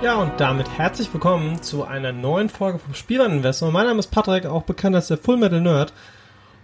Ja, 0.00 0.14
und 0.14 0.38
damit 0.38 0.70
herzlich 0.78 1.12
willkommen 1.12 1.60
zu 1.60 1.82
einer 1.82 2.12
neuen 2.12 2.48
Folge 2.48 2.78
vom 2.78 2.94
Spielwareninvestor. 2.94 3.72
Mein 3.72 3.88
Name 3.88 3.98
ist 3.98 4.12
Patrick, 4.12 4.46
auch 4.46 4.62
bekannt 4.62 4.94
als 4.94 5.08
der 5.08 5.18
Full 5.18 5.38
Metal 5.38 5.60
Nerd. 5.60 5.92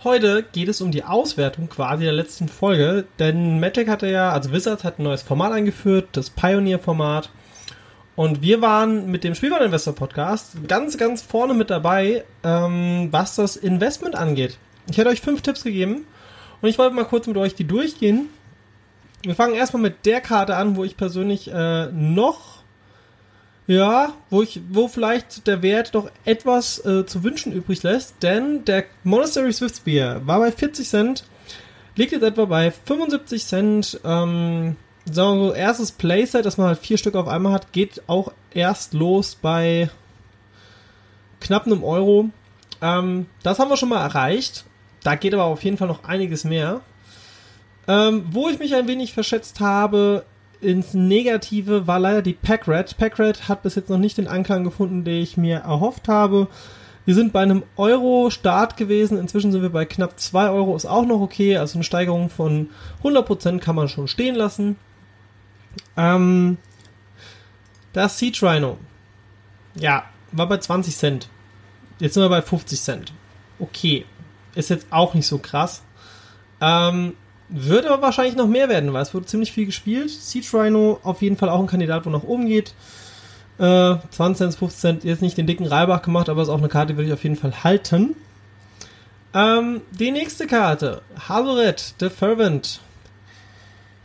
Heute 0.04 0.44
geht 0.44 0.68
es 0.68 0.80
um 0.80 0.92
die 0.92 1.02
Auswertung 1.02 1.68
quasi 1.68 2.04
der 2.04 2.12
letzten 2.12 2.46
Folge, 2.46 3.06
denn 3.18 3.58
Magic 3.58 3.88
hatte 3.88 4.08
ja, 4.08 4.30
also 4.30 4.52
Wizards 4.52 4.84
hat 4.84 5.00
ein 5.00 5.02
neues 5.02 5.22
Format 5.22 5.50
eingeführt, 5.50 6.10
das 6.12 6.30
Pioneer-Format. 6.30 7.30
Und 8.14 8.40
wir 8.40 8.62
waren 8.62 9.10
mit 9.10 9.24
dem 9.24 9.34
Spielwareninvestor 9.34 9.96
Podcast 9.96 10.68
ganz, 10.68 10.96
ganz 10.96 11.20
vorne 11.20 11.54
mit 11.54 11.70
dabei, 11.70 12.22
ähm, 12.44 13.08
was 13.10 13.34
das 13.34 13.56
Investment 13.56 14.14
angeht. 14.14 14.58
Ich 14.88 14.96
hätte 14.96 15.10
euch 15.10 15.20
fünf 15.20 15.42
Tipps 15.42 15.64
gegeben 15.64 16.06
und 16.62 16.68
ich 16.68 16.78
wollte 16.78 16.94
mal 16.94 17.04
kurz 17.04 17.26
mit 17.26 17.36
euch 17.36 17.56
die 17.56 17.66
durchgehen. 17.66 18.28
Wir 19.22 19.34
fangen 19.34 19.54
erstmal 19.54 19.82
mit 19.82 20.06
der 20.06 20.20
Karte 20.20 20.54
an, 20.54 20.76
wo 20.76 20.84
ich 20.84 20.96
persönlich 20.96 21.50
äh, 21.52 21.86
noch 21.86 22.62
ja, 23.66 24.12
wo 24.30 24.42
ich, 24.42 24.60
wo 24.70 24.88
vielleicht 24.88 25.46
der 25.46 25.62
Wert 25.62 25.94
doch 25.94 26.10
etwas 26.24 26.84
äh, 26.84 27.06
zu 27.06 27.22
wünschen 27.24 27.52
übrig 27.52 27.82
lässt, 27.82 28.22
denn 28.22 28.64
der 28.64 28.84
Monastery 29.04 29.52
Swift 29.52 29.76
Spear 29.76 30.26
war 30.26 30.40
bei 30.40 30.52
40 30.52 30.88
Cent, 30.88 31.24
liegt 31.96 32.12
jetzt 32.12 32.22
etwa 32.22 32.44
bei 32.44 32.70
75 32.70 33.44
Cent. 33.44 34.00
Ähm, 34.04 34.76
sagen 35.10 35.40
wir 35.40 35.48
so, 35.48 35.54
erstes 35.54 35.92
Playset, 35.92 36.44
dass 36.44 36.58
man 36.58 36.68
halt 36.68 36.78
vier 36.78 36.98
Stück 36.98 37.14
auf 37.14 37.28
einmal 37.28 37.52
hat, 37.52 37.72
geht 37.72 38.02
auch 38.06 38.32
erst 38.52 38.92
los 38.92 39.34
bei 39.34 39.88
knapp 41.40 41.66
einem 41.66 41.84
Euro. 41.84 42.30
Ähm, 42.82 43.26
das 43.42 43.58
haben 43.58 43.70
wir 43.70 43.76
schon 43.76 43.88
mal 43.88 44.02
erreicht. 44.02 44.64
Da 45.02 45.14
geht 45.14 45.34
aber 45.34 45.44
auf 45.44 45.62
jeden 45.64 45.76
Fall 45.76 45.88
noch 45.88 46.04
einiges 46.04 46.44
mehr. 46.44 46.80
Ähm, 47.86 48.26
wo 48.30 48.48
ich 48.48 48.58
mich 48.58 48.74
ein 48.74 48.88
wenig 48.88 49.12
verschätzt 49.12 49.60
habe, 49.60 50.24
ins 50.64 50.94
Negative 50.94 51.86
war 51.86 51.98
leider 51.98 52.22
die 52.22 52.32
Packrat. 52.32 52.96
Packrat 52.96 53.48
hat 53.48 53.62
bis 53.62 53.74
jetzt 53.74 53.90
noch 53.90 53.98
nicht 53.98 54.18
den 54.18 54.28
Anklang 54.28 54.64
gefunden, 54.64 55.04
den 55.04 55.22
ich 55.22 55.36
mir 55.36 55.58
erhofft 55.58 56.08
habe. 56.08 56.48
Wir 57.04 57.14
sind 57.14 57.32
bei 57.32 57.42
einem 57.42 57.64
Euro-Start 57.76 58.76
gewesen. 58.76 59.18
Inzwischen 59.18 59.52
sind 59.52 59.62
wir 59.62 59.70
bei 59.70 59.84
knapp 59.84 60.18
2 60.18 60.48
Euro. 60.48 60.74
Ist 60.74 60.86
auch 60.86 61.04
noch 61.04 61.20
okay. 61.20 61.56
Also 61.58 61.76
eine 61.76 61.84
Steigerung 61.84 62.30
von 62.30 62.70
100% 63.02 63.58
kann 63.58 63.76
man 63.76 63.88
schon 63.88 64.08
stehen 64.08 64.34
lassen. 64.34 64.76
Ähm, 65.96 66.56
das 67.92 68.18
Sea 68.18 68.32
Trino. 68.32 68.78
Ja, 69.76 70.04
war 70.32 70.48
bei 70.48 70.56
20 70.56 70.96
Cent. 70.96 71.28
Jetzt 71.98 72.14
sind 72.14 72.22
wir 72.22 72.30
bei 72.30 72.42
50 72.42 72.80
Cent. 72.80 73.12
Okay. 73.58 74.06
Ist 74.54 74.70
jetzt 74.70 74.86
auch 74.90 75.14
nicht 75.14 75.26
so 75.26 75.38
krass. 75.38 75.82
Ähm, 76.60 77.14
wird 77.48 77.86
aber 77.86 78.02
wahrscheinlich 78.02 78.36
noch 78.36 78.48
mehr 78.48 78.68
werden, 78.68 78.92
weil 78.92 79.02
es 79.02 79.14
wurde 79.14 79.26
ziemlich 79.26 79.52
viel 79.52 79.66
gespielt. 79.66 80.10
Siege 80.10 80.48
Rhino 80.52 80.98
auf 81.02 81.22
jeden 81.22 81.36
Fall 81.36 81.48
auch 81.48 81.60
ein 81.60 81.66
Kandidat, 81.66 82.06
wo 82.06 82.10
nach 82.10 82.22
oben 82.22 82.46
geht. 82.46 82.74
Äh, 83.58 83.96
20 84.10 84.36
Cent, 84.36 84.54
15 84.56 84.80
Cent, 84.80 85.04
jetzt 85.04 85.22
nicht 85.22 85.38
den 85.38 85.46
dicken 85.46 85.66
Reibach 85.66 86.02
gemacht, 86.02 86.28
aber 86.28 86.42
ist 86.42 86.48
auch 86.48 86.58
eine 86.58 86.68
Karte, 86.68 86.92
die 86.92 86.96
würde 86.96 87.08
ich 87.08 87.12
auf 87.12 87.22
jeden 87.22 87.36
Fall 87.36 87.62
halten. 87.62 88.16
Ähm, 89.32 89.82
die 89.90 90.10
nächste 90.10 90.46
Karte, 90.46 91.02
Hazoret, 91.28 91.94
The 92.00 92.08
Fervent. 92.08 92.80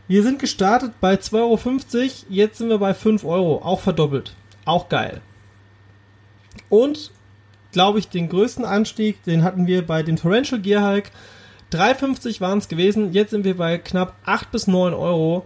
Wir 0.08 0.24
sind 0.24 0.40
gestartet 0.40 0.94
bei 1.00 1.16
2,50 1.16 1.36
Euro, 1.36 2.12
jetzt 2.30 2.58
sind 2.58 2.70
wir 2.70 2.80
bei 2.80 2.94
5 2.94 3.24
Euro, 3.24 3.62
auch 3.64 3.80
verdoppelt. 3.80 4.34
Auch 4.66 4.90
geil. 4.90 5.22
Und, 6.68 7.12
glaube 7.72 8.00
ich, 8.00 8.10
den 8.10 8.30
größten 8.30 8.66
Anstieg, 8.66 9.24
den 9.24 9.44
hatten 9.44 9.68
wir 9.68 9.86
bei 9.86 10.04
dem 10.04 10.16
Torrential 10.16 10.62
Gear 10.62 10.88
Hike. 10.92 11.12
3,50 11.72 12.42
waren 12.42 12.58
es 12.58 12.68
gewesen, 12.68 13.14
jetzt 13.14 13.32
sind 13.32 13.44
wir 13.44 13.58
bei 13.58 13.78
knapp 13.78 14.16
8 14.26 14.52
bis 14.52 14.68
9 14.68 14.94
Euro. 14.94 15.46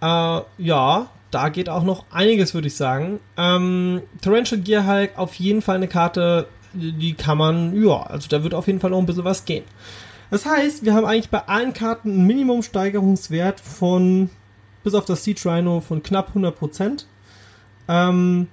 Äh, 0.00 0.40
ja, 0.58 1.10
da 1.30 1.48
geht 1.50 1.68
auch 1.68 1.82
noch 1.82 2.04
einiges, 2.10 2.54
würde 2.54 2.68
ich 2.68 2.76
sagen. 2.76 3.20
Ähm, 3.36 4.02
Torrential 4.22 4.60
Gear 4.60 4.86
Hike, 4.86 5.18
auf 5.18 5.34
jeden 5.34 5.62
Fall 5.62 5.76
eine 5.76 5.88
Karte, 5.88 6.48
die 6.72 7.14
kann 7.14 7.38
man, 7.38 7.82
ja, 7.82 8.02
also 8.02 8.28
da 8.28 8.42
wird 8.42 8.54
auf 8.54 8.66
jeden 8.66 8.80
Fall 8.80 8.90
noch 8.90 8.98
ein 8.98 9.06
bisschen 9.06 9.24
was 9.24 9.44
gehen. 9.44 9.64
Das 10.30 10.44
heißt, 10.46 10.84
wir 10.84 10.94
haben 10.94 11.06
eigentlich 11.06 11.30
bei 11.30 11.46
allen 11.48 11.72
Karten 11.72 12.10
einen 12.10 12.26
Minimumsteigerungswert 12.26 13.60
von, 13.60 14.30
bis 14.84 14.94
auf 14.94 15.04
das 15.04 15.24
Siege 15.24 15.40
Rhino, 15.44 15.80
von 15.80 16.02
knapp 16.02 16.34
100%. 16.34 17.04
Ähm, 17.88 18.48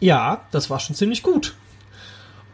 ja, 0.00 0.46
das 0.50 0.70
war 0.70 0.80
schon 0.80 0.96
ziemlich 0.96 1.22
gut. 1.22 1.54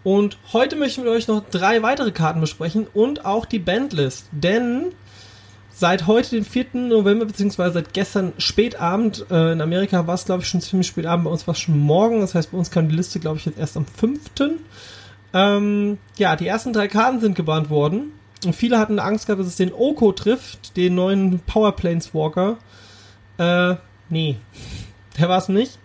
Und 0.07 0.39
heute 0.53 0.77
möchte 0.77 1.01
ich 1.01 1.05
mit 1.05 1.13
euch 1.13 1.27
noch 1.27 1.43
drei 1.51 1.83
weitere 1.83 2.13
Karten 2.13 2.41
besprechen 2.41 2.87
und 2.95 3.25
auch 3.25 3.45
die 3.45 3.59
Bandlist. 3.59 4.29
Denn 4.31 4.93
seit 5.69 6.07
heute, 6.07 6.31
den 6.31 6.45
4. 6.45 6.67
November, 6.75 7.25
beziehungsweise 7.25 7.75
seit 7.75 7.93
gestern 7.93 8.33
spätabend, 8.39 9.27
äh, 9.33 9.51
in 9.51 9.61
Amerika 9.61 10.07
war 10.07 10.15
es, 10.15 10.25
glaube 10.25 10.45
ich, 10.45 10.49
schon 10.49 10.61
ziemlich 10.61 10.87
spätabend, 10.87 11.25
bei 11.25 11.31
uns 11.33 11.49
war 11.49 11.55
es 11.55 11.59
schon 11.59 11.77
morgen. 11.77 12.21
Das 12.21 12.37
heißt, 12.37 12.53
bei 12.53 12.59
uns 12.59 12.71
kam 12.71 12.89
die 12.89 12.95
Liste, 12.95 13.19
glaube 13.19 13.39
ich, 13.39 13.47
jetzt 13.47 13.59
erst 13.59 13.77
am 13.77 13.85
5. 13.85 14.21
Ähm, 15.35 15.99
ja, 16.19 16.37
die 16.37 16.47
ersten 16.47 16.73
drei 16.73 16.87
Karten 16.87 17.19
sind 17.19 17.35
gebannt 17.35 17.69
worden. 17.69 18.13
Und 18.45 18.55
viele 18.55 18.79
hatten 18.79 19.01
Angst 19.01 19.27
gehabt, 19.27 19.41
dass 19.41 19.49
es 19.49 19.57
den 19.57 19.73
Oko 19.73 20.13
trifft, 20.13 20.77
den 20.77 20.95
neuen 20.95 21.41
Power 21.41 21.73
Planeswalker. 21.73 22.59
Äh, 23.39 23.75
nee, 24.09 24.37
der 25.19 25.29
war 25.29 25.39
es 25.39 25.49
nicht. 25.49 25.81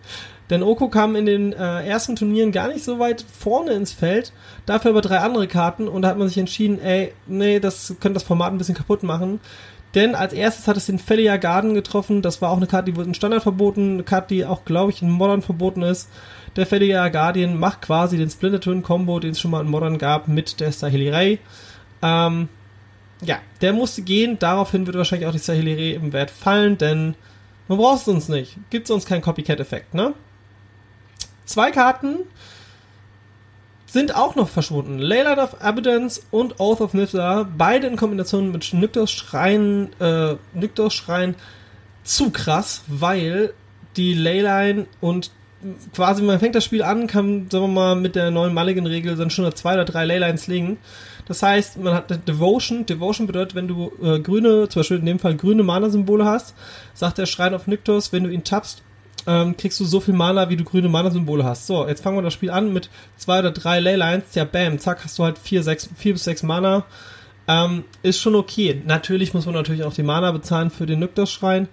Denn 0.52 0.62
Oko 0.62 0.88
kam 0.88 1.16
in 1.16 1.24
den 1.24 1.54
äh, 1.54 1.86
ersten 1.86 2.14
Turnieren 2.14 2.52
gar 2.52 2.68
nicht 2.68 2.84
so 2.84 2.98
weit 2.98 3.24
vorne 3.38 3.70
ins 3.70 3.92
Feld, 3.92 4.34
dafür 4.66 4.90
aber 4.90 5.00
drei 5.00 5.16
andere 5.16 5.48
Karten 5.48 5.88
und 5.88 6.02
da 6.02 6.08
hat 6.08 6.18
man 6.18 6.28
sich 6.28 6.36
entschieden, 6.36 6.78
ey, 6.78 7.14
nee, 7.26 7.58
das 7.58 7.96
könnte 8.00 8.18
das 8.18 8.22
Format 8.22 8.52
ein 8.52 8.58
bisschen 8.58 8.74
kaputt 8.74 9.02
machen. 9.02 9.40
Denn 9.94 10.14
als 10.14 10.34
erstes 10.34 10.68
hat 10.68 10.76
es 10.76 10.84
den 10.84 10.98
Felia 10.98 11.38
Garden 11.38 11.72
getroffen, 11.72 12.20
das 12.20 12.42
war 12.42 12.50
auch 12.50 12.58
eine 12.58 12.66
Karte, 12.66 12.90
die 12.90 12.96
wurde 12.96 13.08
in 13.08 13.14
Standard 13.14 13.42
verboten, 13.42 13.94
eine 13.94 14.02
Karte, 14.02 14.34
die 14.34 14.44
auch, 14.44 14.66
glaube 14.66 14.90
ich, 14.90 15.00
in 15.00 15.08
Modern 15.08 15.40
verboten 15.40 15.80
ist. 15.80 16.10
Der 16.54 16.66
Felia 16.66 17.08
Guardian 17.08 17.58
macht 17.58 17.80
quasi 17.80 18.18
den 18.18 18.28
Splinter 18.28 18.60
Twin 18.60 18.82
Combo, 18.82 19.20
den 19.20 19.30
es 19.30 19.40
schon 19.40 19.52
mal 19.52 19.62
in 19.62 19.70
Modern 19.70 19.96
gab, 19.96 20.28
mit 20.28 20.60
der 20.60 20.70
Sahili 20.70 21.08
Ray. 21.08 21.38
Ähm, 22.02 22.50
ja, 23.24 23.38
der 23.62 23.72
musste 23.72 24.02
gehen. 24.02 24.38
Daraufhin 24.38 24.86
wird 24.86 24.98
wahrscheinlich 24.98 25.28
auch 25.28 25.32
die 25.32 25.38
Sahili 25.38 25.72
Ray 25.72 25.94
im 25.94 26.12
Wert 26.12 26.30
fallen, 26.30 26.76
denn 26.76 27.14
man 27.68 27.78
braucht 27.78 28.02
es 28.02 28.08
uns 28.08 28.28
nicht. 28.28 28.58
Gibt 28.68 28.88
es 28.88 28.90
uns 28.90 29.06
keinen 29.06 29.22
Copycat-Effekt, 29.22 29.94
ne? 29.94 30.12
Zwei 31.44 31.70
Karten 31.70 32.18
sind 33.86 34.14
auch 34.14 34.36
noch 34.36 34.48
verschwunden. 34.48 34.98
Leyland 34.98 35.38
of 35.38 35.60
Abundance 35.60 36.22
und 36.30 36.60
Oath 36.60 36.80
of 36.80 36.94
Nifta, 36.94 37.46
beide 37.56 37.86
in 37.86 37.96
Kombination 37.96 38.50
mit 38.50 38.72
Nyktos 38.72 39.10
Schrein, 39.10 39.90
äh, 40.00 40.36
Nyktos 40.54 40.94
Schrein 40.94 41.34
zu 42.02 42.30
krass, 42.30 42.82
weil 42.86 43.52
die 43.96 44.14
Leyline 44.14 44.86
und 45.00 45.30
quasi, 45.94 46.22
man 46.22 46.40
fängt 46.40 46.54
das 46.54 46.64
Spiel 46.64 46.82
an, 46.82 47.06
kann, 47.06 47.48
sagen 47.50 47.64
wir 47.64 47.68
mal, 47.68 47.96
mit 47.96 48.16
der 48.16 48.30
neuen 48.30 48.54
Mulligan-Regel 48.54 49.16
dann 49.16 49.30
schon 49.30 49.54
zwei 49.54 49.74
oder 49.74 49.84
drei 49.84 50.04
Leylines 50.04 50.46
legen. 50.46 50.78
Das 51.26 51.42
heißt, 51.42 51.78
man 51.78 51.94
hat 51.94 52.28
Devotion. 52.28 52.84
Devotion 52.86 53.26
bedeutet, 53.26 53.54
wenn 53.54 53.68
du 53.68 53.92
äh, 54.02 54.18
grüne, 54.18 54.68
zum 54.68 54.80
Beispiel 54.80 54.98
in 54.98 55.06
dem 55.06 55.18
Fall 55.18 55.36
grüne 55.36 55.62
Mana-Symbole 55.62 56.24
hast, 56.24 56.54
sagt 56.94 57.18
der 57.18 57.26
Schrein 57.26 57.54
auf 57.54 57.66
Nyktos, 57.66 58.12
wenn 58.12 58.24
du 58.24 58.30
ihn 58.30 58.42
tappst, 58.42 58.82
ähm, 59.26 59.56
kriegst 59.56 59.78
du 59.80 59.84
so 59.84 60.00
viel 60.00 60.14
Mana, 60.14 60.48
wie 60.48 60.56
du 60.56 60.64
grüne 60.64 60.88
Mana-Symbole 60.88 61.44
hast. 61.44 61.66
So, 61.66 61.86
jetzt 61.86 62.02
fangen 62.02 62.16
wir 62.16 62.22
das 62.22 62.34
Spiel 62.34 62.50
an 62.50 62.72
mit 62.72 62.90
zwei 63.16 63.38
oder 63.38 63.50
drei 63.50 63.80
Leylines. 63.80 64.34
Ja, 64.34 64.44
bam, 64.44 64.78
zack, 64.78 65.04
hast 65.04 65.18
du 65.18 65.24
halt 65.24 65.38
vier, 65.38 65.62
sechs, 65.62 65.88
vier 65.96 66.14
bis 66.14 66.24
sechs 66.24 66.42
Mana. 66.42 66.84
Ähm, 67.48 67.84
ist 68.02 68.20
schon 68.20 68.34
okay. 68.34 68.82
Natürlich 68.84 69.34
muss 69.34 69.46
man 69.46 69.54
natürlich 69.54 69.84
auch 69.84 69.94
die 69.94 70.02
Mana 70.02 70.30
bezahlen 70.32 70.70
für 70.70 70.86
den 70.86 71.00
Nyktos-Schrein, 71.00 71.68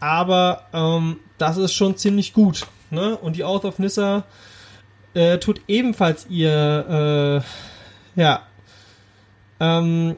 aber 0.00 0.66
ähm, 0.72 1.18
das 1.38 1.56
ist 1.56 1.74
schon 1.74 1.96
ziemlich 1.96 2.32
gut. 2.32 2.66
Ne? 2.90 3.16
Und 3.16 3.36
die 3.36 3.44
Oath 3.44 3.64
of 3.64 3.78
Nissa 3.78 4.24
äh, 5.14 5.38
tut 5.38 5.60
ebenfalls 5.66 6.26
ihr, 6.28 7.42
äh, 8.16 8.20
ja, 8.20 8.42
ähm, 9.60 10.16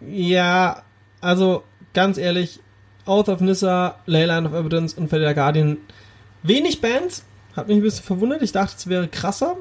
ja, 0.00 0.82
also 1.20 1.64
ganz 1.94 2.18
ehrlich, 2.18 2.60
Oath 3.08 3.28
of 3.28 3.40
Nissa, 3.40 3.96
Leyland 4.06 4.46
of 4.46 4.54
Evidence 4.54 4.94
und 4.94 5.08
Federal 5.08 5.34
Guardian, 5.34 5.78
wenig 6.42 6.80
Bands, 6.80 7.24
hat 7.56 7.68
mich 7.68 7.78
ein 7.78 7.82
bisschen 7.82 8.04
verwundert. 8.04 8.42
Ich 8.42 8.52
dachte, 8.52 8.74
es 8.76 8.86
wäre 8.86 9.08
krasser, 9.08 9.56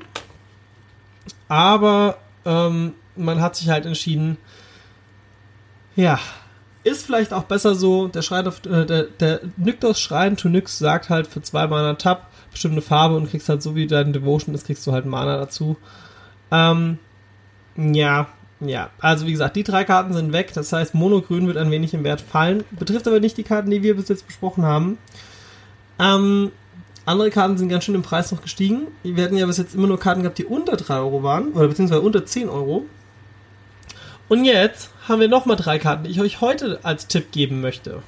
aber 1.48 2.18
ähm, 2.46 2.94
man 3.16 3.42
hat 3.42 3.56
sich 3.56 3.70
halt 3.70 3.86
entschieden, 3.86 4.38
ja, 5.96 6.20
ist 6.84 7.06
vielleicht 7.06 7.34
auch 7.34 7.44
besser 7.44 7.76
so. 7.76 8.08
Der 8.08 8.22
äh, 8.32 8.86
der, 8.86 9.04
der 9.04 9.42
Nyktos 9.58 10.00
Schrein 10.00 10.38
to 10.38 10.48
Nyx 10.48 10.78
sagt 10.78 11.10
halt 11.10 11.28
für 11.28 11.42
zwei 11.42 11.68
Mana 11.68 11.96
Tab 11.96 12.28
bestimmte 12.52 12.82
Farbe 12.82 13.16
und 13.16 13.30
kriegst 13.30 13.50
halt 13.50 13.62
so 13.62 13.76
wie 13.76 13.88
dein 13.88 14.14
Devotion 14.14 14.56
ist, 14.56 14.66
kriegst 14.66 14.86
du 14.88 14.92
halt 14.92 15.06
Mana 15.06 15.38
dazu. 15.38 15.78
Ähm, 16.52 16.98
ja, 17.76 18.28
ja. 18.60 18.90
Also 19.00 19.28
wie 19.28 19.32
gesagt, 19.32 19.56
die 19.56 19.64
drei 19.64 19.84
Karten 19.84 20.14
sind 20.14 20.34
weg. 20.34 20.52
Das 20.54 20.72
heißt, 20.74 20.94
Monogrün 20.96 21.48
wird 21.48 21.58
ein 21.58 21.72
wenig 21.72 21.94
im 21.94 22.04
Wert 22.04 22.22
fallen. 22.22 22.64
Betrifft 22.72 23.08
aber 23.08 23.20
nicht 23.20 23.38
die 23.38 23.44
Karten, 23.44 23.70
die 23.70 23.84
wir 23.84 23.96
bis 23.96 24.10
jetzt 24.10 24.26
besprochen 24.26 24.64
haben. 24.64 24.98
Ähm, 26.00 26.52
andere 27.06 27.30
Karten 27.30 27.58
sind 27.58 27.70
ganz 27.70 27.84
schön 27.84 27.96
im 27.96 28.02
Preis 28.02 28.32
noch 28.32 28.42
gestiegen. 28.42 28.88
Wir 29.04 29.24
hatten 29.24 29.38
ja 29.38 29.46
bis 29.46 29.58
jetzt 29.58 29.76
immer 29.76 29.88
nur 29.88 30.00
Karten 30.00 30.24
gehabt, 30.24 30.38
die 30.38 30.46
unter 30.46 30.76
3 30.76 30.98
Euro 30.98 31.24
waren. 31.24 31.54
Oder 31.54 31.68
beziehungsweise 31.68 32.02
unter 32.02 32.26
10 32.26 32.50
Euro. 32.50 32.86
Und 34.28 34.44
jetzt 34.44 34.90
haben 35.08 35.22
wir 35.22 35.30
nochmal 35.30 35.56
drei 35.56 35.80
Karten, 35.80 36.04
die 36.04 36.10
ich 36.10 36.20
euch 36.20 36.42
heute 36.42 36.80
als 36.84 37.08
Tipp 37.08 37.32
geben 37.32 37.62
möchte. 37.62 38.02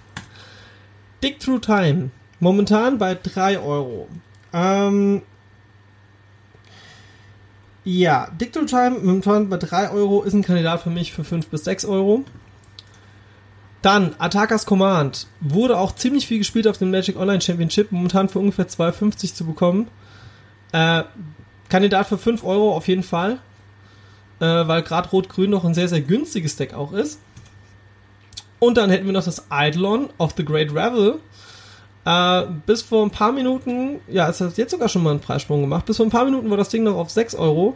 Dig 1.23 1.39
Through 1.39 1.59
Time. 1.59 2.09
Momentan 2.39 2.97
bei 2.97 3.15
3 3.15 3.59
Euro. 3.59 4.09
Ähm, 4.51 5.21
ja, 7.83 8.29
Through 8.37 8.65
Time 8.67 8.99
momentan 9.01 9.49
bei 9.49 9.57
3 9.57 9.91
Euro 9.91 10.23
ist 10.23 10.33
ein 10.33 10.43
Kandidat 10.43 10.81
für 10.81 10.89
mich 10.89 11.13
für 11.13 11.23
5 11.23 11.47
bis 11.47 11.63
6 11.63 11.85
Euro. 11.85 12.23
Dann 13.81 14.15
Attackers 14.19 14.65
Command. 14.65 15.27
Wurde 15.39 15.77
auch 15.77 15.95
ziemlich 15.95 16.27
viel 16.27 16.39
gespielt 16.39 16.67
auf 16.67 16.77
dem 16.77 16.91
Magic 16.91 17.17
Online 17.17 17.41
Championship. 17.41 17.91
Momentan 17.91 18.27
für 18.27 18.39
ungefähr 18.39 18.67
2,50 18.67 19.33
zu 19.33 19.45
bekommen. 19.45 19.87
Äh, 20.73 21.03
Kandidat 21.69 22.07
für 22.07 22.17
5 22.17 22.43
Euro 22.43 22.75
auf 22.75 22.87
jeden 22.87 23.03
Fall 23.03 23.39
äh, 24.39 24.45
weil 24.45 24.81
gerade 24.83 25.09
Rot-Grün 25.09 25.49
noch 25.49 25.65
ein 25.65 25.73
sehr, 25.73 25.87
sehr 25.87 26.01
günstiges 26.01 26.55
Deck 26.55 26.73
auch 26.73 26.93
ist. 26.93 27.19
Und 28.59 28.77
dann 28.77 28.89
hätten 28.89 29.05
wir 29.05 29.13
noch 29.13 29.23
das 29.23 29.49
Eidolon 29.51 30.09
of 30.17 30.33
the 30.35 30.43
Great 30.43 30.71
Revel. 30.71 31.19
Äh, 32.09 32.47
bis 32.65 32.81
vor 32.81 33.05
ein 33.05 33.11
paar 33.11 33.31
Minuten, 33.31 33.99
ja, 34.07 34.27
es 34.27 34.41
hat 34.41 34.57
jetzt 34.57 34.71
sogar 34.71 34.89
schon 34.89 35.03
mal 35.03 35.11
einen 35.11 35.19
Preissprung 35.19 35.61
gemacht. 35.61 35.85
Bis 35.85 35.97
vor 35.97 36.07
ein 36.07 36.09
paar 36.09 36.25
Minuten 36.25 36.49
war 36.49 36.57
das 36.57 36.69
Ding 36.69 36.81
noch 36.81 36.95
auf 36.95 37.11
6 37.11 37.35
Euro. 37.35 37.75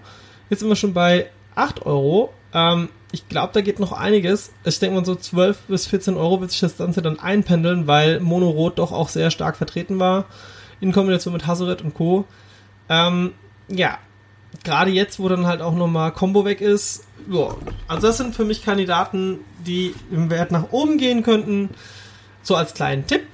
Jetzt 0.50 0.62
sind 0.62 0.70
wir 0.70 0.76
schon 0.76 0.94
bei 0.94 1.30
8 1.54 1.86
Euro. 1.86 2.34
Ähm, 2.52 2.90
ich 3.12 3.30
glaube, 3.30 3.54
da 3.54 3.62
geht 3.62 3.80
noch 3.80 3.92
einiges. 3.92 4.52
Ich 4.64 4.80
denke 4.80 4.96
mal, 4.96 5.06
so 5.06 5.14
12 5.14 5.60
bis 5.68 5.86
14 5.86 6.18
Euro 6.18 6.42
wird 6.42 6.50
sich 6.50 6.62
das 6.62 6.78
Ganze 6.78 7.04
dann 7.04 7.20
einpendeln, 7.20 7.86
weil 7.86 8.22
Mono 8.22 8.50
Rot 8.50 8.80
doch 8.80 8.92
auch 8.92 9.10
sehr 9.10 9.30
stark 9.30 9.56
vertreten 9.56 10.00
war. 10.00 10.26
In 10.82 10.94
Kombination 10.94 11.32
mit 11.32 11.46
Hazoret 11.46 11.84
und 11.84 11.94
Co. 11.94 12.26
Ähm, 12.90 13.34
ja, 13.68 14.00
gerade 14.64 14.90
jetzt, 14.90 15.20
wo 15.20 15.30
dann 15.30 15.46
halt 15.46 15.62
auch 15.62 15.76
nochmal 15.76 16.12
Combo 16.12 16.44
weg 16.44 16.60
ist, 16.60 17.06
ja, 17.30 17.56
also 17.88 18.08
das 18.08 18.18
sind 18.18 18.34
für 18.34 18.46
mich 18.46 18.66
Kandidaten, 18.66 19.42
die 19.64 19.94
im 20.10 20.32
Wert 20.32 20.50
nach 20.50 20.72
oben 20.72 20.98
gehen 20.98 21.22
könnten. 21.22 21.70
So 22.42 22.56
als 22.56 22.74
kleinen 22.74 23.06
Tipp. 23.06 23.28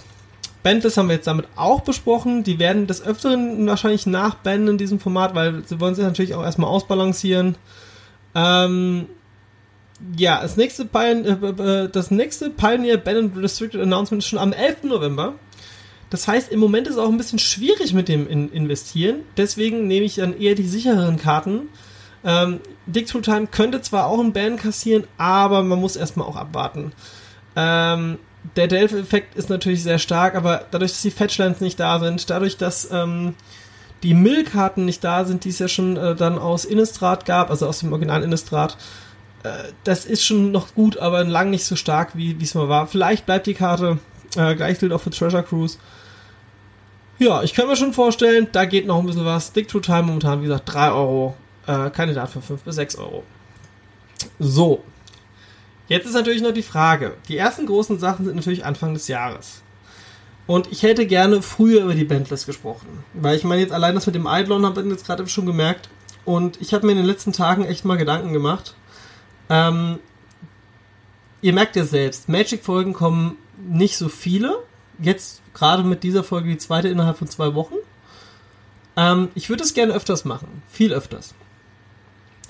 Bandless 0.64 0.98
haben 0.98 1.08
wir 1.08 1.16
jetzt 1.16 1.28
damit 1.28 1.48
auch 1.56 1.82
besprochen. 1.82 2.44
Die 2.44 2.60
werden 2.60 2.88
des 2.88 3.02
Öfteren 3.02 3.66
wahrscheinlich 3.68 4.06
nachbannen 4.06 4.68
in 4.68 4.78
diesem 4.78 5.00
Format, 5.00 5.36
weil 5.36 5.64
sie 5.66 5.80
wollen 5.80 5.96
sich 5.96 6.04
natürlich 6.04 6.36
auch 6.36 6.44
erstmal 6.44 6.70
ausbalancieren. 6.70 7.56
Ähm, 8.36 9.08
ja, 10.16 10.42
das 10.42 10.58
nächste, 10.58 10.86
Pioneer, 10.86 11.40
äh, 11.42 11.84
äh, 11.84 11.90
das 11.90 12.12
nächste 12.12 12.50
Pioneer 12.50 12.98
Ban 12.98 13.18
and 13.18 13.38
Restricted 13.38 13.82
Announcement 13.82 14.24
ist 14.24 14.30
schon 14.30 14.40
am 14.40 14.54
11. 14.54 14.84
November. 14.84 15.36
Das 16.10 16.28
heißt, 16.28 16.52
im 16.52 16.60
Moment 16.60 16.88
ist 16.88 16.94
es 16.94 17.00
auch 17.00 17.10
ein 17.10 17.18
bisschen 17.18 17.40
schwierig 17.40 17.94
mit 17.94 18.08
dem 18.08 18.28
in 18.28 18.52
Investieren. 18.52 19.24
Deswegen 19.38 19.88
nehme 19.88 20.06
ich 20.06 20.16
dann 20.16 20.38
eher 20.38 20.56
die 20.56 20.68
sichereren 20.68 21.18
Karten. 21.18 21.70
Ähm, 22.24 22.60
Dig 22.86 23.08
Through 23.08 23.22
Time 23.22 23.48
könnte 23.48 23.82
zwar 23.82 24.08
auch 24.08 24.20
einen 24.20 24.34
Ban 24.34 24.58
kassieren, 24.58 25.06
aber 25.18 25.64
man 25.64 25.80
muss 25.80 25.96
erstmal 25.96 26.28
auch 26.28 26.36
abwarten. 26.36 26.92
Ähm, 27.56 28.18
der 28.56 28.68
Delphi-Effekt 28.68 29.36
ist 29.36 29.50
natürlich 29.50 29.84
sehr 29.84 30.00
stark, 30.00 30.36
aber 30.36 30.66
dadurch, 30.72 30.92
dass 30.92 31.02
die 31.02 31.12
Fetchlands 31.12 31.62
nicht 31.62 31.80
da 31.80 32.00
sind, 32.00 32.30
dadurch, 32.30 32.58
dass 32.58 32.90
ähm, 32.92 33.36
die 34.04 34.14
Mill-Karten 34.14 34.86
nicht 34.86 35.04
da 35.04 35.26
sind, 35.26 35.44
die 35.44 35.50
es 35.50 35.60
ja 35.60 35.68
schon 35.68 35.98
äh, 35.98 36.16
dann 36.16 36.38
aus 36.38 36.66
Innistrad 36.66 37.26
gab, 37.26 37.50
also 37.50 37.68
aus 37.68 37.80
dem 37.80 37.92
Original 37.92 38.24
Innistrad, 38.24 38.78
äh, 39.44 39.50
das 39.84 40.06
ist 40.06 40.26
schon 40.26 40.52
noch 40.52 40.74
gut, 40.74 40.98
aber 40.98 41.24
lang 41.24 41.50
nicht 41.50 41.66
so 41.66 41.76
stark, 41.76 42.16
wie 42.16 42.38
es 42.42 42.56
mal 42.56 42.70
war. 42.70 42.88
Vielleicht 42.88 43.26
bleibt 43.26 43.48
die 43.48 43.54
Karte, 43.54 44.00
äh, 44.38 44.56
gleich 44.56 44.80
gilt 44.80 44.94
auch 44.94 45.02
für 45.02 45.10
Treasure 45.10 45.44
Cruise. 45.44 45.78
Ja, 47.18 47.44
ich 47.44 47.54
kann 47.54 47.68
mir 47.68 47.76
schon 47.76 47.94
vorstellen, 47.94 48.48
da 48.54 48.64
geht 48.64 48.88
noch 48.88 49.00
ein 49.00 49.06
bisschen 49.06 49.26
was. 49.26 49.48
Stick 49.48 49.68
to 49.68 49.82
Time 49.82 50.04
momentan, 50.04 50.40
wie 50.40 50.46
gesagt, 50.46 50.74
3 50.74 50.92
Euro. 50.92 51.36
Kandidat 51.66 52.32
für 52.32 52.42
5 52.42 52.64
bis 52.64 52.76
6 52.76 52.96
Euro. 52.96 53.24
So. 54.40 54.84
Jetzt 55.90 56.06
ist 56.06 56.14
natürlich 56.14 56.44
noch 56.44 56.54
die 56.54 56.62
Frage. 56.62 57.16
Die 57.28 57.38
ersten 57.38 57.66
großen 57.66 58.00
Sachen 58.00 58.24
sind 58.24 58.36
natürlich 58.36 58.64
Anfang 58.64 58.94
des 58.94 59.08
Jahres. 59.08 59.64
Und 60.46 60.72
ich 60.72 60.84
hätte 60.84 61.06
gerne 61.06 61.42
früher 61.42 61.84
über 61.84 61.96
die 61.96 62.06
Bandlist 62.06 62.46
gesprochen. 62.46 63.04
Weil 63.14 63.36
ich 63.36 63.44
meine, 63.44 63.62
jetzt 63.62 63.74
allein 63.74 63.96
das 63.96 64.06
mit 64.06 64.16
dem 64.16 64.28
Eidlon 64.28 64.66
habe 64.66 64.82
ich 64.82 64.88
jetzt 64.88 65.06
gerade 65.06 65.28
schon 65.28 65.48
gemerkt. 65.48 65.90
Und 66.26 66.62
ich 66.62 66.74
habe 66.74 66.86
mir 66.86 66.92
in 66.92 67.00
den 67.00 67.08
letzten 67.08 67.34
Tagen 67.34 67.66
echt 67.66 67.86
mal 67.86 67.98
Gedanken 67.98 68.34
gemacht. 68.34 68.76
Ähm, 69.50 69.98
ihr 71.42 71.54
merkt 71.54 71.76
ja 71.76 71.84
selbst, 71.84 72.30
Magic-Folgen 72.30 72.94
kommen 72.94 73.38
nicht 73.58 73.98
so 73.98 74.10
viele. 74.10 74.60
Jetzt 75.00 75.42
gerade 75.56 75.84
mit 75.84 76.04
dieser 76.04 76.24
Folge 76.24 76.50
die 76.50 76.58
zweite 76.58 76.88
innerhalb 76.88 77.18
von 77.18 77.28
zwei 77.28 77.56
Wochen. 77.56 77.76
Ähm, 78.96 79.30
ich 79.34 79.50
würde 79.50 79.64
es 79.64 79.74
gerne 79.74 79.94
öfters 79.94 80.24
machen. 80.24 80.62
Viel 80.72 80.94
öfters. 80.94 81.34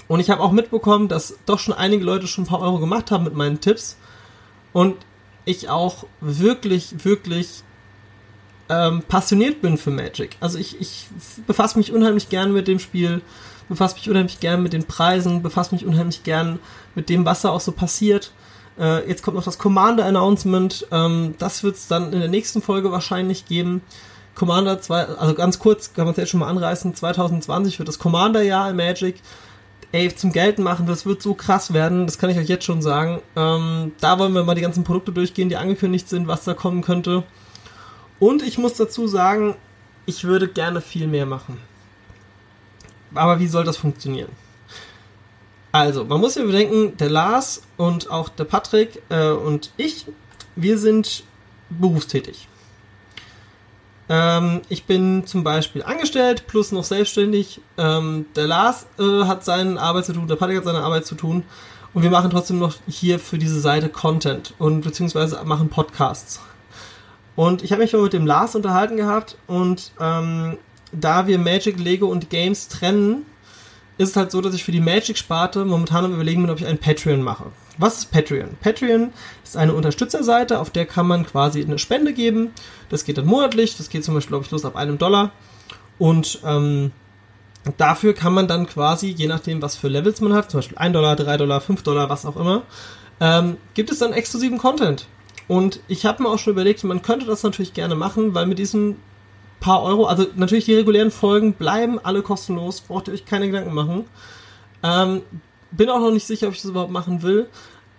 Und 0.09 0.19
ich 0.19 0.29
habe 0.29 0.41
auch 0.41 0.51
mitbekommen, 0.51 1.07
dass 1.07 1.37
doch 1.45 1.59
schon 1.59 1.73
einige 1.73 2.03
Leute 2.03 2.27
schon 2.27 2.43
ein 2.43 2.47
paar 2.47 2.61
Euro 2.61 2.79
gemacht 2.79 3.11
haben 3.11 3.23
mit 3.23 3.35
meinen 3.35 3.61
Tipps. 3.61 3.95
Und 4.73 4.97
ich 5.45 5.69
auch 5.69 6.05
wirklich, 6.19 7.05
wirklich 7.05 7.63
ähm, 8.69 9.03
passioniert 9.03 9.61
bin 9.61 9.77
für 9.77 9.91
Magic. 9.91 10.35
Also 10.39 10.57
ich, 10.57 10.81
ich 10.81 11.07
befasse 11.45 11.77
mich 11.77 11.93
unheimlich 11.93 12.29
gern 12.29 12.51
mit 12.51 12.67
dem 12.67 12.79
Spiel, 12.79 13.21
befasse 13.69 13.95
mich 13.95 14.09
unheimlich 14.09 14.39
gern 14.39 14.63
mit 14.63 14.73
den 14.73 14.85
Preisen, 14.85 15.43
befasse 15.43 15.75
mich 15.75 15.85
unheimlich 15.85 16.23
gern 16.23 16.59
mit 16.95 17.09
dem, 17.09 17.23
was 17.23 17.41
da 17.41 17.49
auch 17.49 17.61
so 17.61 17.71
passiert. 17.71 18.31
Äh, 18.79 19.07
jetzt 19.07 19.21
kommt 19.21 19.37
noch 19.37 19.43
das 19.43 19.59
Commander-Announcement. 19.59 20.87
Ähm, 20.91 21.35
das 21.37 21.63
wird 21.63 21.75
es 21.75 21.87
dann 21.87 22.13
in 22.13 22.19
der 22.19 22.29
nächsten 22.29 22.63
Folge 22.63 22.91
wahrscheinlich 22.91 23.45
geben. 23.45 23.83
Commander 24.33 24.81
2, 24.81 25.05
also 25.05 25.35
ganz 25.35 25.59
kurz, 25.59 25.93
kann 25.93 26.05
man 26.05 26.13
es 26.13 26.17
jetzt 26.17 26.29
schon 26.29 26.39
mal 26.39 26.47
anreißen, 26.47 26.95
2020 26.95 27.77
wird 27.77 27.89
das 27.89 27.99
Commander-Jahr 27.99 28.69
in 28.69 28.75
Magic. 28.75 29.21
Ey, 29.91 30.13
zum 30.13 30.31
Gelten 30.31 30.61
machen, 30.61 30.85
das 30.85 31.07
wird 31.07 31.21
so 31.21 31.33
krass 31.33 31.73
werden, 31.73 32.05
das 32.05 32.19
kann 32.19 32.29
ich 32.29 32.37
euch 32.37 32.47
jetzt 32.47 32.65
schon 32.65 32.81
sagen. 32.81 33.21
Ähm, 33.35 33.93
da 33.99 34.19
wollen 34.19 34.33
wir 34.33 34.43
mal 34.43 34.53
die 34.53 34.61
ganzen 34.61 34.83
Produkte 34.83 35.11
durchgehen, 35.11 35.49
die 35.49 35.57
angekündigt 35.57 36.07
sind, 36.07 36.27
was 36.27 36.43
da 36.43 36.53
kommen 36.53 36.83
könnte. 36.83 37.23
Und 38.19 38.43
ich 38.43 38.59
muss 38.59 38.73
dazu 38.75 39.07
sagen, 39.07 39.55
ich 40.05 40.25
würde 40.25 40.47
gerne 40.47 40.81
viel 40.81 41.07
mehr 41.07 41.25
machen. 41.25 41.57
Aber 43.15 43.39
wie 43.39 43.47
soll 43.47 43.63
das 43.63 43.77
funktionieren? 43.77 44.29
Also, 45.71 46.05
man 46.05 46.19
muss 46.19 46.35
ja 46.35 46.43
bedenken, 46.43 46.97
der 46.97 47.09
Lars 47.09 47.63
und 47.77 48.09
auch 48.09 48.29
der 48.29 48.43
Patrick 48.43 49.01
äh, 49.09 49.29
und 49.29 49.71
ich, 49.77 50.05
wir 50.55 50.77
sind 50.77 51.23
berufstätig. 51.69 52.47
Ähm, 54.09 54.61
ich 54.69 54.85
bin 54.85 55.25
zum 55.27 55.43
Beispiel 55.43 55.83
angestellt 55.83 56.45
plus 56.47 56.71
noch 56.71 56.83
selbstständig. 56.83 57.61
Ähm, 57.77 58.25
der 58.35 58.47
Lars 58.47 58.87
äh, 58.97 59.25
hat 59.25 59.45
seine 59.45 59.79
Arbeit 59.79 60.05
zu 60.05 60.13
tun, 60.13 60.27
der 60.27 60.35
Patrick 60.35 60.57
hat 60.57 60.65
seine 60.65 60.81
Arbeit 60.81 61.05
zu 61.05 61.15
tun. 61.15 61.43
Und 61.93 62.03
wir 62.03 62.09
machen 62.09 62.29
trotzdem 62.29 62.59
noch 62.59 62.75
hier 62.87 63.19
für 63.19 63.37
diese 63.37 63.59
Seite 63.59 63.89
Content 63.89 64.53
und 64.59 64.81
beziehungsweise 64.81 65.41
machen 65.45 65.69
Podcasts. 65.69 66.39
Und 67.35 67.63
ich 67.63 67.71
habe 67.71 67.81
mich 67.81 67.93
mal 67.93 68.01
mit 68.01 68.13
dem 68.13 68.27
Lars 68.27 68.55
unterhalten 68.55 68.97
gehabt 68.97 69.37
und 69.47 69.91
ähm, 69.99 70.57
da 70.91 71.25
wir 71.27 71.39
Magic, 71.39 71.79
Lego 71.79 72.07
und 72.07 72.29
Games 72.29 72.67
trennen, 72.67 73.25
ist 73.97 74.09
es 74.09 74.15
halt 74.15 74.31
so, 74.31 74.41
dass 74.41 74.53
ich 74.53 74.63
für 74.63 74.71
die 74.71 74.81
Magic-Sparte 74.81 75.65
momentan 75.65 76.05
am 76.05 76.13
überlegen 76.13 76.41
bin, 76.41 76.51
ob 76.51 76.59
ich 76.59 76.65
ein 76.65 76.77
Patreon 76.77 77.21
mache. 77.21 77.45
Was 77.79 77.99
ist 77.99 78.11
Patreon? 78.11 78.57
Patreon 78.61 79.11
ist 79.43 79.55
eine 79.55 79.73
Unterstützerseite, 79.73 80.59
auf 80.59 80.69
der 80.69 80.85
kann 80.85 81.07
man 81.07 81.25
quasi 81.25 81.63
eine 81.63 81.79
Spende 81.79 82.13
geben. 82.13 82.51
Das 82.89 83.05
geht 83.05 83.17
dann 83.17 83.25
monatlich, 83.25 83.77
das 83.77 83.89
geht 83.89 84.03
zum 84.03 84.15
Beispiel, 84.15 84.31
glaube 84.31 84.45
ich, 84.45 84.51
los 84.51 84.65
ab 84.65 84.75
einem 84.75 84.97
Dollar. 84.97 85.31
Und 85.97 86.41
ähm, 86.45 86.91
dafür 87.77 88.13
kann 88.13 88.33
man 88.33 88.49
dann 88.49 88.67
quasi, 88.67 89.07
je 89.07 89.27
nachdem, 89.27 89.61
was 89.61 89.77
für 89.77 89.87
Levels 89.87 90.19
man 90.19 90.33
hat, 90.33 90.51
zum 90.51 90.59
Beispiel 90.59 90.77
1 90.77 90.93
Dollar, 90.93 91.15
3 91.15 91.37
Dollar, 91.37 91.61
5 91.61 91.81
Dollar, 91.83 92.09
was 92.09 92.25
auch 92.25 92.35
immer, 92.35 92.63
ähm, 93.21 93.55
gibt 93.75 93.91
es 93.91 93.99
dann 93.99 94.11
exklusiven 94.11 94.57
Content. 94.57 95.07
Und 95.47 95.79
ich 95.87 96.05
habe 96.05 96.23
mir 96.23 96.29
auch 96.29 96.37
schon 96.37 96.51
überlegt, 96.53 96.83
man 96.83 97.01
könnte 97.01 97.25
das 97.25 97.43
natürlich 97.43 97.73
gerne 97.73 97.95
machen, 97.95 98.35
weil 98.35 98.45
mit 98.45 98.59
diesen 98.59 98.97
paar 99.61 99.83
Euro. 99.83 100.05
Also 100.05 100.27
natürlich 100.35 100.65
die 100.65 100.75
regulären 100.75 101.11
Folgen 101.11 101.53
bleiben 101.53 101.97
alle 102.03 102.21
kostenlos, 102.21 102.81
braucht 102.81 103.07
ihr 103.07 103.13
euch 103.13 103.25
keine 103.25 103.47
Gedanken 103.47 103.73
machen. 103.73 104.05
Ähm, 104.83 105.21
bin 105.71 105.89
auch 105.89 105.99
noch 105.99 106.11
nicht 106.11 106.27
sicher, 106.27 106.47
ob 106.47 106.53
ich 106.53 106.61
das 106.61 106.71
überhaupt 106.71 106.91
machen 106.91 107.21
will. 107.21 107.47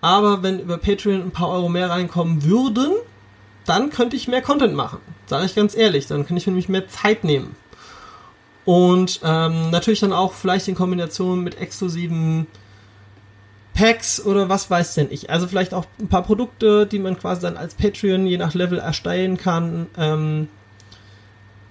Aber 0.00 0.42
wenn 0.42 0.60
über 0.60 0.78
Patreon 0.78 1.22
ein 1.22 1.30
paar 1.30 1.50
Euro 1.50 1.68
mehr 1.68 1.90
reinkommen 1.90 2.44
würden, 2.44 2.92
dann 3.66 3.90
könnte 3.90 4.16
ich 4.16 4.28
mehr 4.28 4.42
Content 4.42 4.74
machen. 4.74 4.98
Sage 5.26 5.44
ich 5.44 5.54
ganz 5.54 5.76
ehrlich. 5.76 6.06
Dann 6.06 6.26
könnte 6.26 6.38
ich 6.38 6.46
mir 6.46 6.52
nämlich 6.52 6.68
mehr 6.68 6.88
Zeit 6.88 7.24
nehmen. 7.24 7.54
Und 8.64 9.20
ähm, 9.24 9.70
natürlich 9.70 10.00
dann 10.00 10.12
auch 10.12 10.32
vielleicht 10.32 10.68
in 10.68 10.74
Kombination 10.74 11.42
mit 11.42 11.58
exklusiven 11.60 12.46
Packs 13.74 14.24
oder 14.24 14.48
was 14.48 14.70
weiß 14.70 14.94
denn 14.94 15.08
ich. 15.10 15.30
Also 15.30 15.46
vielleicht 15.46 15.74
auch 15.74 15.86
ein 15.98 16.08
paar 16.08 16.22
Produkte, 16.22 16.86
die 16.86 16.98
man 16.98 17.18
quasi 17.18 17.42
dann 17.42 17.56
als 17.56 17.74
Patreon 17.74 18.26
je 18.26 18.36
nach 18.36 18.54
Level 18.54 18.78
erstellen 18.78 19.36
kann. 19.36 19.86
Ähm, 19.96 20.48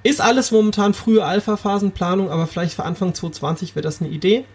ist 0.03 0.21
alles 0.21 0.51
momentan 0.51 0.93
frühe 0.93 1.23
Alpha-Phasenplanung, 1.23 2.31
aber 2.31 2.47
vielleicht 2.47 2.73
für 2.73 2.85
Anfang 2.85 3.13
2020 3.13 3.75
wäre 3.75 3.83
das 3.83 4.01
eine 4.01 4.09
Idee. 4.09 4.45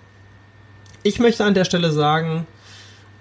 Ich 1.06 1.18
möchte 1.20 1.44
an 1.44 1.52
der 1.52 1.66
Stelle 1.66 1.92
sagen, 1.92 2.46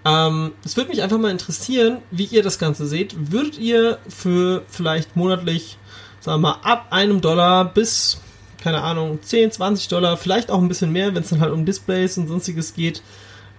ähm, 0.05 0.53
es 0.63 0.77
würde 0.77 0.89
mich 0.89 1.01
einfach 1.01 1.17
mal 1.17 1.31
interessieren, 1.31 1.97
wie 2.11 2.23
ihr 2.23 2.41
das 2.41 2.57
Ganze 2.57 2.87
seht. 2.87 3.31
Würdet 3.33 3.57
ihr 3.57 3.99
für 4.07 4.63
vielleicht 4.69 5.17
monatlich, 5.17 5.77
sagen 6.21 6.41
wir 6.41 6.49
mal, 6.49 6.59
ab 6.63 6.87
einem 6.91 7.19
Dollar 7.19 7.65
bis, 7.65 8.21
keine 8.61 8.81
Ahnung, 8.81 9.19
10, 9.21 9.51
20 9.51 9.89
Dollar, 9.89 10.15
vielleicht 10.15 10.49
auch 10.49 10.61
ein 10.61 10.69
bisschen 10.69 10.93
mehr, 10.93 11.13
wenn 11.13 11.23
es 11.23 11.29
dann 11.29 11.41
halt 11.41 11.51
um 11.51 11.65
Displays 11.65 12.17
und 12.17 12.29
sonstiges 12.29 12.73
geht, 12.73 13.03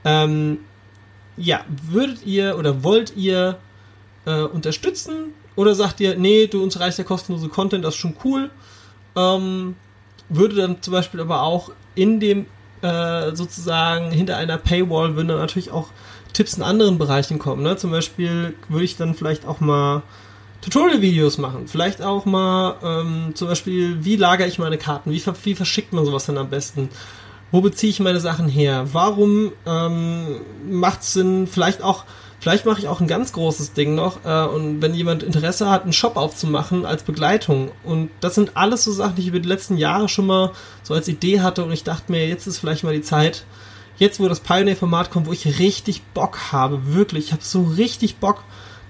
ähm, 0.06 0.60
ja, 1.36 1.62
würdet 1.68 2.24
ihr 2.24 2.56
oder 2.58 2.82
wollt 2.82 3.14
ihr 3.16 3.58
äh, 4.24 4.40
unterstützen? 4.40 5.34
Oder 5.54 5.74
sagt 5.74 6.00
ihr, 6.00 6.16
nee, 6.16 6.46
du 6.46 6.62
uns 6.62 6.80
reicht 6.80 6.96
der 6.96 7.04
kostenlose 7.04 7.50
Content, 7.50 7.84
das 7.84 7.94
ist 7.94 8.00
schon 8.00 8.16
cool. 8.24 8.50
Ähm, 9.16 9.76
würde 10.30 10.56
dann 10.56 10.80
zum 10.80 10.92
Beispiel 10.92 11.20
aber 11.20 11.42
auch 11.42 11.72
in 11.94 12.20
dem 12.20 12.46
äh, 12.84 13.34
sozusagen 13.34 14.10
hinter 14.10 14.36
einer 14.36 14.58
Paywall 14.58 15.16
würden 15.16 15.28
dann 15.28 15.38
natürlich 15.38 15.70
auch 15.70 15.88
Tipps 16.34 16.54
in 16.54 16.62
anderen 16.62 16.98
Bereichen 16.98 17.38
kommen. 17.38 17.62
Ne? 17.62 17.76
Zum 17.76 17.90
Beispiel 17.90 18.54
würde 18.68 18.84
ich 18.84 18.96
dann 18.96 19.14
vielleicht 19.14 19.46
auch 19.46 19.60
mal 19.60 20.02
Tutorial-Videos 20.60 21.38
machen. 21.38 21.66
Vielleicht 21.66 22.02
auch 22.02 22.26
mal 22.26 22.76
ähm, 22.82 23.32
zum 23.34 23.48
Beispiel, 23.48 24.04
wie 24.04 24.16
lagere 24.16 24.48
ich 24.48 24.58
meine 24.58 24.76
Karten? 24.76 25.12
Wie, 25.12 25.22
wie 25.44 25.54
verschickt 25.54 25.92
man 25.92 26.04
sowas 26.04 26.26
dann 26.26 26.36
am 26.36 26.50
besten? 26.50 26.90
Wo 27.50 27.60
beziehe 27.60 27.90
ich 27.90 28.00
meine 28.00 28.20
Sachen 28.20 28.48
her? 28.48 28.86
Warum 28.92 29.52
ähm, 29.64 30.40
macht 30.68 31.02
es 31.02 31.14
Sinn, 31.14 31.46
vielleicht 31.46 31.82
auch 31.82 32.04
Vielleicht 32.44 32.66
mache 32.66 32.78
ich 32.78 32.88
auch 32.88 33.00
ein 33.00 33.06
ganz 33.06 33.32
großes 33.32 33.72
Ding 33.72 33.94
noch 33.94 34.22
äh, 34.26 34.44
und 34.44 34.82
wenn 34.82 34.92
jemand 34.92 35.22
Interesse 35.22 35.70
hat, 35.70 35.84
einen 35.84 35.94
Shop 35.94 36.18
aufzumachen 36.18 36.84
als 36.84 37.02
Begleitung. 37.02 37.70
Und 37.84 38.10
das 38.20 38.34
sind 38.34 38.54
alles 38.54 38.84
so 38.84 38.92
Sachen, 38.92 39.14
die 39.16 39.22
ich 39.22 39.28
über 39.28 39.40
die 39.40 39.48
letzten 39.48 39.78
Jahre 39.78 40.10
schon 40.10 40.26
mal 40.26 40.52
so 40.82 40.92
als 40.92 41.08
Idee 41.08 41.40
hatte 41.40 41.64
und 41.64 41.72
ich 41.72 41.84
dachte 41.84 42.12
mir, 42.12 42.28
jetzt 42.28 42.46
ist 42.46 42.58
vielleicht 42.58 42.84
mal 42.84 42.92
die 42.92 43.00
Zeit, 43.00 43.46
jetzt 43.96 44.20
wo 44.20 44.28
das 44.28 44.40
Pioneer-Format 44.40 45.10
kommt, 45.10 45.26
wo 45.26 45.32
ich 45.32 45.58
richtig 45.58 46.02
Bock 46.12 46.52
habe, 46.52 46.92
wirklich, 46.92 47.28
ich 47.28 47.32
habe 47.32 47.42
so 47.42 47.62
richtig 47.62 48.16
Bock, 48.16 48.44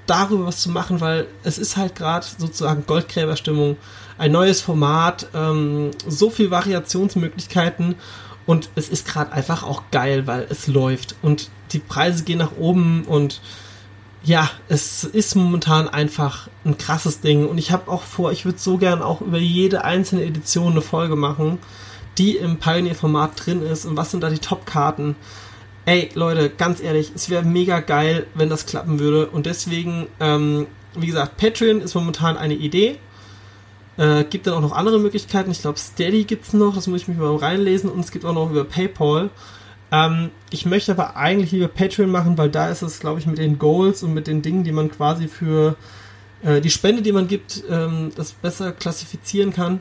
darüber 0.09 0.47
was 0.47 0.61
zu 0.61 0.69
machen, 0.69 1.01
weil 1.01 1.29
es 1.45 1.57
ist 1.57 1.77
halt 1.77 1.95
gerade 1.95 2.27
sozusagen 2.27 2.87
Goldgräberstimmung, 2.87 3.77
ein 4.19 4.33
neues 4.33 4.63
Format, 4.63 5.29
ähm, 5.33 5.93
so 6.09 6.29
viel 6.29 6.51
Variationsmöglichkeiten 6.51 7.95
und 8.47 8.71
es 8.75 8.89
ist 8.89 9.07
gerade 9.07 9.33
einfach 9.33 9.63
auch 9.63 9.85
geil, 9.91 10.27
weil 10.27 10.47
es 10.51 10.67
läuft 10.67 11.17
und 11.23 11.51
die 11.73 11.79
Preise 11.79 12.25
gehen 12.25 12.39
nach 12.39 12.57
oben 12.59 13.05
und 13.05 13.41
ja, 14.25 14.49
es 14.69 15.05
ist 15.05 15.35
momentan 15.35 15.89
einfach 15.89 16.49
ein 16.65 16.79
krasses 16.79 17.21
Ding 17.21 17.47
und 17.47 17.59
ich 17.59 17.73
habe 17.73 17.91
auch 17.91 18.03
vor, 18.03 18.33
ich 18.33 18.45
würde 18.45 18.59
so 18.59 18.79
gern 18.79 19.03
auch 19.03 19.21
über 19.21 19.39
jede 19.39 19.85
einzelne 19.85 20.25
Edition 20.25 20.73
eine 20.73 20.81
Folge 20.81 21.17
machen, 21.17 21.59
die 22.17 22.37
im 22.37 22.59
Pioneer-Format 22.59 23.33
drin 23.45 23.63
ist 23.63 23.85
und 23.85 23.97
was 23.97 24.11
sind 24.11 24.23
da 24.23 24.31
die 24.31 24.39
Top-Karten. 24.39 25.17
Ey, 25.85 26.09
Leute, 26.15 26.49
ganz 26.49 26.81
ehrlich, 26.81 27.13
es 27.15 27.29
wäre 27.29 27.45
mega 27.45 27.81
geil, 27.81 28.27
wenn 28.35 28.49
das 28.49 28.65
klappen 28.65 28.99
würde 28.99 29.27
und 29.27 29.45
deswegen, 29.45 30.07
ähm, 30.21 30.67
wie 30.97 31.07
gesagt, 31.07 31.37
Patreon 31.37 31.83
ist 31.83 31.95
momentan 31.95 32.39
eine 32.39 32.55
Idee. 32.55 32.99
Äh, 33.97 34.25
gibt 34.25 34.47
dann 34.47 34.55
auch 34.55 34.61
noch 34.61 34.73
andere 34.73 34.99
Möglichkeiten. 34.99 35.51
Ich 35.51 35.61
glaube, 35.61 35.79
Steady 35.79 36.25
gibt's 36.25 36.53
noch, 36.53 36.75
das 36.75 36.87
muss 36.89 37.03
ich 37.03 37.09
mich 37.09 37.17
mal 37.17 37.37
reinlesen 37.37 37.91
und 37.91 38.01
es 38.01 38.11
gibt 38.11 38.25
auch 38.25 38.33
noch 38.33 38.51
über 38.51 38.65
PayPal. 38.65 39.31
Ähm, 39.93 40.31
ich 40.51 40.67
möchte 40.67 40.93
aber 40.93 41.17
eigentlich 41.17 41.53
lieber 41.53 41.69
Patreon 41.69 42.11
machen, 42.11 42.37
weil 42.37 42.51
da 42.51 42.69
ist 42.69 42.83
es, 42.83 42.99
glaube 42.99 43.21
ich, 43.21 43.27
mit 43.27 43.39
den 43.39 43.59
Goals 43.59 44.03
und 44.03 44.13
mit 44.13 44.27
den 44.27 44.43
Dingen, 44.43 44.65
die 44.65 44.73
man 44.73 44.91
quasi 44.91 45.29
für 45.29 45.77
äh, 46.43 46.61
die 46.61 46.71
Spende, 46.71 47.03
die 47.03 47.13
man 47.13 47.29
gibt, 47.29 47.63
ähm, 47.71 48.11
das 48.17 48.33
besser 48.33 48.73
klassifizieren 48.73 49.53
kann. 49.53 49.81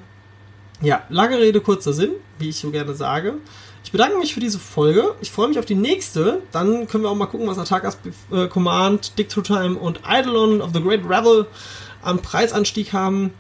Ja, 0.82 1.04
lange 1.10 1.40
Rede, 1.40 1.62
kurzer 1.62 1.94
Sinn, 1.94 2.12
wie 2.38 2.50
ich 2.50 2.58
so 2.58 2.70
gerne 2.70 2.94
sage. 2.94 3.36
Ich 3.84 3.92
bedanke 3.92 4.18
mich 4.18 4.34
für 4.34 4.40
diese 4.40 4.60
Folge. 4.60 5.16
Ich 5.22 5.32
freue 5.32 5.48
mich 5.48 5.60
auf 5.60 5.66
die 5.66 5.76
nächste. 5.76 6.42
Dann 6.52 6.88
können 6.88 7.04
wir 7.04 7.10
auch 7.10 7.16
mal 7.16 7.26
gucken, 7.26 7.48
was 7.48 7.58
Atakas 7.58 7.98
äh, 8.32 8.48
Command, 8.48 9.18
Dick 9.18 9.30
True 9.30 9.44
Time 9.44 9.76
und 9.76 10.02
Eidolon 10.08 10.62
of 10.62 10.72
the 10.74 10.82
Great 10.82 11.02
Revel 11.08 11.48
am 12.02 12.20
Preisanstieg 12.20 12.94
haben. 12.94 13.34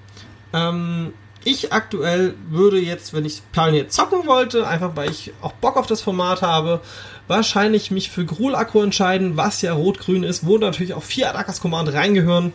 Ähm, 0.53 1.13
ich 1.45 1.73
aktuell 1.73 2.35
würde 2.49 2.79
jetzt, 2.79 3.13
wenn 3.13 3.25
ich 3.25 3.41
Pioneer 3.51 3.89
zocken 3.89 4.25
wollte, 4.27 4.65
einfach 4.67 4.95
weil 4.95 5.09
ich 5.09 5.33
auch 5.41 5.51
Bock 5.53 5.75
auf 5.75 5.87
das 5.87 6.01
Format 6.01 6.41
habe, 6.41 6.81
wahrscheinlich 7.27 7.91
mich 7.91 8.09
für 8.11 8.25
Grul 8.25 8.55
Akro 8.55 8.81
entscheiden, 8.81 9.35
was 9.35 9.61
ja 9.61 9.73
rot-grün 9.73 10.23
ist, 10.23 10.45
wo 10.45 10.57
natürlich 10.57 10.93
auch 10.93 11.03
vier 11.03 11.29
Atakas 11.29 11.59
Command 11.59 11.91
reingehören. 11.91 12.53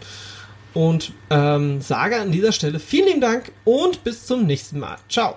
Und 0.74 1.12
ähm, 1.30 1.80
sage 1.80 2.20
an 2.20 2.30
dieser 2.30 2.52
Stelle 2.52 2.78
vielen 2.78 3.08
lieben 3.08 3.20
Dank 3.20 3.52
und 3.64 4.04
bis 4.04 4.26
zum 4.26 4.46
nächsten 4.46 4.78
Mal. 4.78 4.96
Ciao. 5.08 5.36